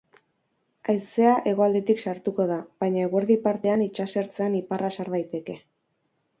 [0.93, 5.61] Haizea hegoaldetik sartuko da, baina eguerdi partean itsasertzean iparra sar daiteke.